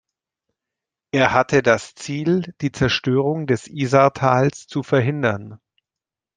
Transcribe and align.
Er 1.11 1.31
hatte 1.31 1.61
das 1.61 1.93
Ziel, 1.93 2.55
die 2.61 2.71
Zerstörung 2.71 3.45
des 3.45 3.67
Isartals 3.67 4.65
zu 4.65 4.81
verhindern. 4.81 5.59